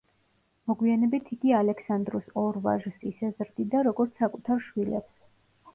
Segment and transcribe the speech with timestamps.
[0.69, 5.17] მოგვიანებით იგი ალექსანდრუს ორ ვაჟს ისე ზრდიდა, როგორც საკუთარ შვილებს.